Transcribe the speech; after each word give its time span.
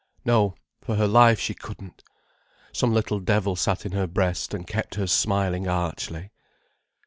No, 0.25 0.55
for 0.81 0.95
her 0.95 1.05
life 1.05 1.39
she 1.39 1.53
couldn't. 1.53 2.03
Some 2.73 2.91
little 2.91 3.19
devil 3.19 3.55
sat 3.55 3.85
in 3.85 3.91
her 3.91 4.07
breast 4.07 4.51
and 4.51 4.65
kept 4.65 4.95
her 4.95 5.05
smiling 5.05 5.67
archly. 5.67 6.31